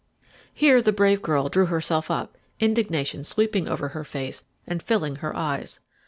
Here 0.51 0.81
the 0.81 0.91
brave 0.91 1.21
girl 1.21 1.47
drew 1.47 1.67
herself 1.67 2.09
up, 2.09 2.35
indignation 2.59 3.23
sweeping 3.23 3.67
over 3.67 3.89
her 3.89 4.03
face 4.03 4.43
and 4.65 4.81
filling 4.81 5.17
her 5.17 5.35
eyes. 5.37 5.79